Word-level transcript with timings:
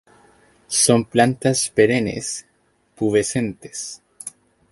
Son 0.83 1.03
plantas 1.03 1.69
perennes, 1.75 2.47
pubescentes. 2.95 4.01